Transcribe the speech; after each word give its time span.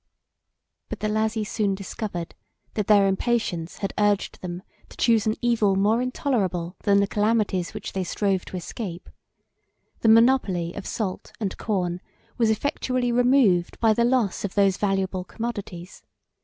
But 0.89 1.01
the 1.01 1.07
Lazi 1.09 1.43
soon 1.45 1.75
discovered, 1.75 2.33
that 2.73 2.87
their 2.87 3.05
impatience 3.07 3.77
had 3.77 3.93
urged 3.99 4.41
them 4.41 4.63
to 4.89 4.97
choose 4.97 5.27
an 5.27 5.35
evil 5.43 5.75
more 5.75 6.01
intolerable 6.01 6.75
than 6.81 6.99
the 6.99 7.05
calamities 7.05 7.75
which 7.75 7.93
they 7.93 8.03
strove 8.03 8.43
to 8.45 8.57
escape. 8.57 9.11
The 9.99 10.09
monopoly 10.09 10.73
of 10.73 10.87
salt 10.87 11.33
and 11.39 11.55
corn 11.55 12.01
was 12.35 12.49
effectually 12.49 13.11
removed 13.11 13.79
by 13.79 13.93
the 13.93 14.03
loss 14.03 14.43
of 14.43 14.55
those 14.55 14.77
valuable 14.77 15.23
commodities. 15.23 16.01